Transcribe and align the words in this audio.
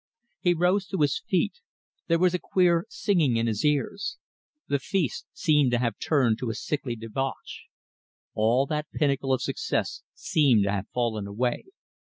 He 0.39 0.55
rose 0.55 0.87
to 0.87 0.97
his 1.01 1.21
feet. 1.29 1.59
There 2.07 2.17
was 2.17 2.33
a 2.33 2.39
queer 2.39 2.87
singing 2.89 3.35
in 3.37 3.45
his 3.45 3.63
ears. 3.63 4.17
The 4.67 4.79
feast 4.79 5.27
seemed 5.31 5.69
to 5.73 5.77
have 5.77 5.99
turned 5.99 6.39
to 6.39 6.49
a 6.49 6.55
sickly 6.55 6.95
debauch. 6.95 7.65
All 8.33 8.65
that 8.65 8.89
pinnacle 8.91 9.31
of 9.31 9.43
success 9.43 10.01
seemed 10.15 10.63
to 10.63 10.71
have 10.71 10.87
fallen 10.91 11.27
away. 11.27 11.65